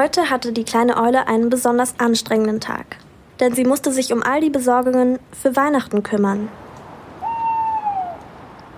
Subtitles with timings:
[0.00, 2.96] Heute hatte die kleine Eule einen besonders anstrengenden Tag,
[3.38, 6.48] denn sie musste sich um all die Besorgungen für Weihnachten kümmern.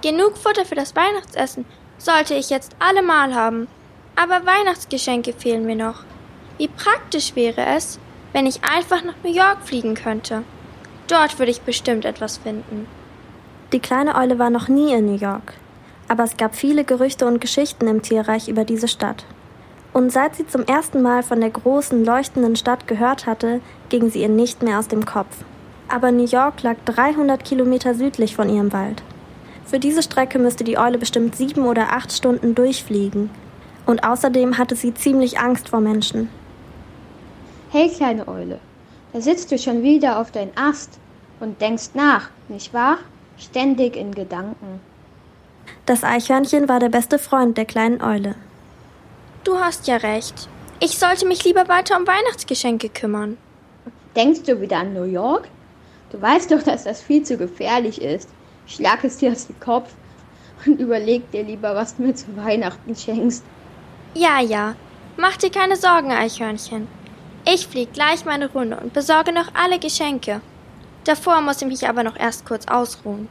[0.02, 1.64] Genug Futter für das Weihnachtsessen
[1.96, 3.68] sollte ich jetzt allemal haben.
[4.16, 6.02] Aber Weihnachtsgeschenke fehlen mir noch.
[6.58, 8.00] Wie praktisch wäre es,
[8.32, 10.42] wenn ich einfach nach New York fliegen könnte.
[11.06, 12.88] Dort würde ich bestimmt etwas finden.
[13.72, 15.54] Die kleine Eule war noch nie in New York,
[16.08, 19.24] aber es gab viele Gerüchte und Geschichten im Tierreich über diese Stadt.
[19.92, 23.60] Und seit sie zum ersten Mal von der großen, leuchtenden Stadt gehört hatte,
[23.90, 25.44] ging sie ihr nicht mehr aus dem Kopf.
[25.88, 29.02] Aber New York lag 300 Kilometer südlich von ihrem Wald.
[29.66, 33.30] Für diese Strecke müsste die Eule bestimmt sieben oder acht Stunden durchfliegen.
[33.84, 36.30] Und außerdem hatte sie ziemlich Angst vor Menschen.
[37.70, 38.58] Hey, kleine Eule,
[39.12, 40.98] da sitzt du schon wieder auf deinem Ast
[41.40, 42.98] und denkst nach, nicht wahr?
[43.38, 44.80] Ständig in Gedanken.
[45.84, 48.34] Das Eichhörnchen war der beste Freund der kleinen Eule.
[49.44, 50.48] Du hast ja recht.
[50.78, 53.38] Ich sollte mich lieber weiter um Weihnachtsgeschenke kümmern.
[54.14, 55.48] Denkst du wieder an New York?
[56.12, 58.28] Du weißt doch, dass das viel zu gefährlich ist.
[58.66, 59.90] Schlag es dir aus dem Kopf
[60.64, 63.42] und überleg dir lieber, was du mir zu Weihnachten schenkst.
[64.14, 64.76] Ja, ja.
[65.16, 66.86] Mach dir keine Sorgen, Eichhörnchen.
[67.44, 70.40] Ich flieg gleich meine Runde und besorge noch alle Geschenke.
[71.02, 73.28] Davor muss ich mich aber noch erst kurz ausruhen.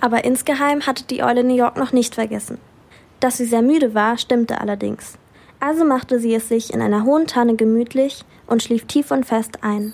[0.00, 2.58] Aber insgeheim hatte die Eule New York noch nicht vergessen.
[3.18, 5.18] Dass sie sehr müde war, stimmte allerdings.
[5.60, 9.58] Also machte sie es sich in einer hohen Tanne gemütlich und schlief tief und fest
[9.62, 9.92] ein.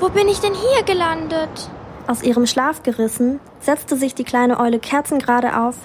[0.00, 1.70] Wo bin ich denn hier gelandet?
[2.06, 5.76] Aus ihrem Schlaf gerissen, setzte sich die kleine Eule kerzengerade auf,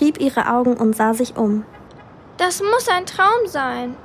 [0.00, 1.64] rieb ihre Augen und sah sich um.
[2.36, 3.96] Das muss ein Traum sein.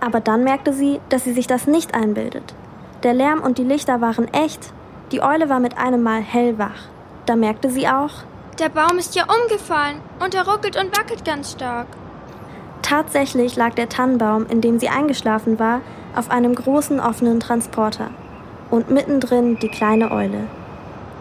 [0.00, 2.54] Aber dann merkte sie, dass sie sich das nicht einbildet.
[3.02, 4.72] Der Lärm und die Lichter waren echt.
[5.10, 6.88] Die Eule war mit einem Mal hellwach.
[7.24, 8.10] Da merkte sie auch,
[8.58, 11.86] der Baum ist ja umgefallen und er ruckelt und wackelt ganz stark.
[12.82, 15.80] Tatsächlich lag der Tannenbaum, in dem sie eingeschlafen war,
[16.14, 18.10] auf einem großen offenen Transporter
[18.70, 20.46] und mittendrin die kleine Eule.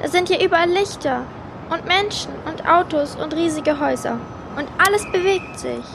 [0.02, 1.22] Da sind ja überall Lichter
[1.70, 4.18] und Menschen und Autos und riesige Häuser
[4.58, 5.86] und alles bewegt sich.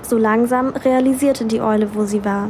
[0.00, 2.48] So langsam realisierte die Eule, wo sie war.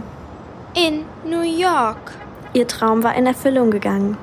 [0.74, 2.12] In New York.
[2.56, 4.16] Ihr Traum war in Erfüllung gegangen.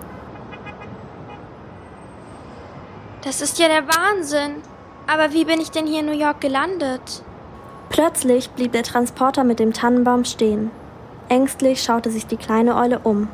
[3.24, 4.56] Das ist ja der Wahnsinn.
[5.06, 7.22] Aber wie bin ich denn hier in New York gelandet?
[7.90, 10.72] Plötzlich blieb der Transporter mit dem Tannenbaum stehen.
[11.30, 13.28] Ängstlich schaute sich die kleine Eule um.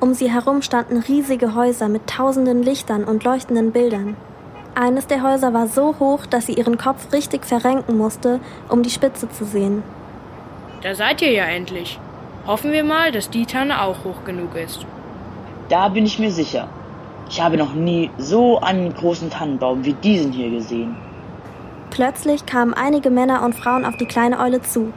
[0.00, 4.18] Um sie herum standen riesige Häuser mit tausenden Lichtern und leuchtenden Bildern.
[4.74, 8.90] Eines der Häuser war so hoch, dass sie ihren Kopf richtig verrenken musste, um die
[8.90, 9.82] Spitze zu sehen.
[10.82, 11.98] Da seid ihr ja endlich.
[12.46, 14.86] Hoffen wir mal, dass die Tanne auch hoch genug ist.
[15.68, 16.68] Da bin ich mir sicher.
[17.28, 20.94] Ich habe noch nie so einen großen Tannenbaum wie diesen hier gesehen.
[21.90, 24.92] Plötzlich kamen einige Männer und Frauen auf die kleine Eule zu.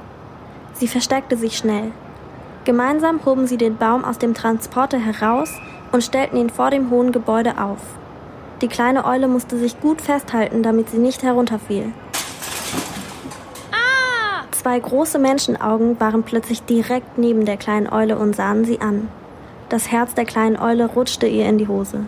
[0.74, 1.92] Sie versteckte sich schnell.
[2.66, 5.52] Gemeinsam hoben sie den Baum aus dem Transporter heraus
[5.92, 7.80] und stellten ihn vor dem hohen Gebäude auf.
[8.62, 11.94] Die kleine Eule musste sich gut festhalten, damit sie nicht herunterfiel.
[14.62, 19.08] Zwei große Menschenaugen waren plötzlich direkt neben der kleinen Eule und sahen sie an.
[19.70, 22.02] Das Herz der kleinen Eule rutschte ihr in die Hose.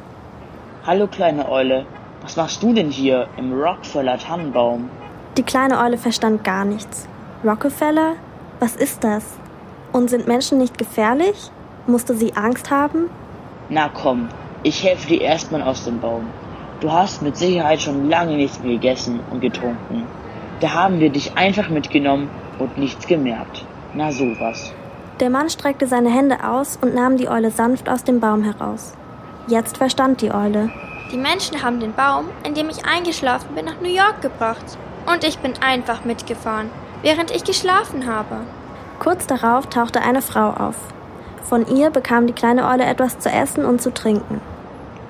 [0.85, 1.85] Hallo kleine Eule,
[2.21, 4.89] was machst du denn hier im Rockefeller Tannenbaum?
[5.37, 7.07] Die kleine Eule verstand gar nichts.
[7.45, 8.15] Rockefeller?
[8.59, 9.23] Was ist das?
[9.93, 11.51] Und sind Menschen nicht gefährlich?
[11.87, 13.09] Musste sie Angst haben?
[13.69, 14.27] Na komm,
[14.63, 16.25] ich helfe dir erstmal aus dem Baum.
[16.81, 20.05] Du hast mit Sicherheit schon lange nichts mehr gegessen und getrunken.
[20.61, 22.29] Da haben wir dich einfach mitgenommen
[22.59, 23.65] und nichts gemerkt.
[23.93, 24.71] Na sowas.
[25.19, 28.93] Der Mann streckte seine Hände aus und nahm die Eule sanft aus dem Baum heraus.
[29.47, 30.71] Jetzt verstand die Eule.
[31.11, 34.77] Die Menschen haben den Baum, in dem ich eingeschlafen bin, nach New York gebracht.
[35.11, 36.69] Und ich bin einfach mitgefahren,
[37.01, 38.37] während ich geschlafen habe.
[38.99, 40.75] Kurz darauf tauchte eine Frau auf.
[41.41, 44.39] Von ihr bekam die kleine Eule etwas zu essen und zu trinken.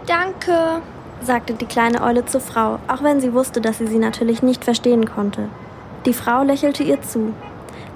[0.08, 0.82] Danke,
[1.24, 4.64] sagte die kleine Eule zur Frau, auch wenn sie wusste, dass sie sie natürlich nicht
[4.64, 5.50] verstehen konnte.
[6.06, 7.34] Die Frau lächelte ihr zu.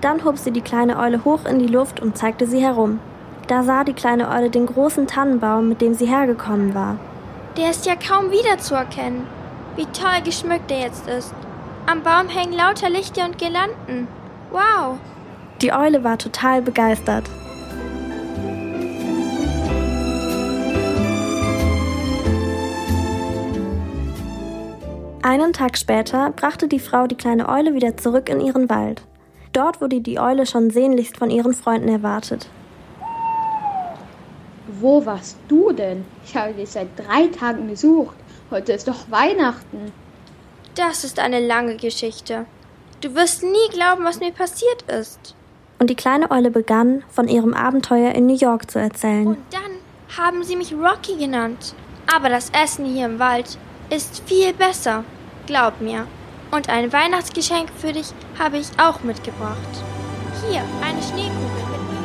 [0.01, 2.99] Dann hob sie die kleine Eule hoch in die Luft und zeigte sie herum.
[3.47, 6.97] Da sah die kleine Eule den großen Tannenbaum, mit dem sie hergekommen war.
[7.57, 9.27] Der ist ja kaum wiederzuerkennen.
[9.75, 11.33] Wie toll geschmückt er jetzt ist.
[11.85, 14.07] Am Baum hängen lauter Lichter und Girlanden.
[14.51, 14.97] Wow,
[15.61, 17.23] die Eule war total begeistert.
[25.25, 29.01] Einen Tag später brachte die Frau die kleine Eule wieder zurück in ihren Wald.
[29.53, 32.47] Dort wurde die Eule schon sehnlichst von ihren Freunden erwartet.
[34.79, 36.05] Wo warst du denn?
[36.23, 38.15] Ich habe dich seit drei Tagen gesucht.
[38.51, 39.91] Heute ist doch Weihnachten.
[40.75, 42.45] Das ist eine lange Geschichte.
[43.01, 45.33] Du wirst nie glauben, was mir passiert ist.
[45.79, 49.25] Und die kleine Eule begann, von ihrem Abenteuer in New York zu erzählen.
[49.25, 51.73] Und dann haben sie mich Rocky genannt.
[52.15, 53.57] Aber das Essen hier im Wald
[53.89, 55.03] ist viel besser.
[55.45, 56.07] Glaub mir.
[56.51, 58.07] Und ein Weihnachtsgeschenk für dich
[58.39, 59.57] habe ich auch mitgebracht.
[60.47, 62.04] Hier, eine Schneekugel mit